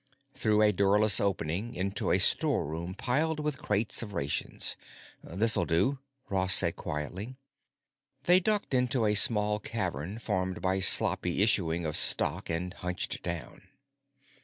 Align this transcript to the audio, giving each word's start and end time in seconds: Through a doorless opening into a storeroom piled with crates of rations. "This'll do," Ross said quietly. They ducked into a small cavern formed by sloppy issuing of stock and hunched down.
Through 0.33 0.63
a 0.63 0.71
doorless 0.71 1.19
opening 1.19 1.75
into 1.75 2.09
a 2.09 2.17
storeroom 2.17 2.95
piled 2.95 3.39
with 3.39 3.59
crates 3.59 4.01
of 4.01 4.13
rations. 4.13 4.75
"This'll 5.23 5.65
do," 5.67 5.99
Ross 6.27 6.55
said 6.55 6.75
quietly. 6.75 7.35
They 8.23 8.39
ducked 8.39 8.73
into 8.73 9.05
a 9.05 9.13
small 9.13 9.59
cavern 9.59 10.17
formed 10.17 10.59
by 10.59 10.79
sloppy 10.79 11.43
issuing 11.43 11.85
of 11.85 11.95
stock 11.95 12.49
and 12.49 12.73
hunched 12.73 13.21
down. 13.21 13.61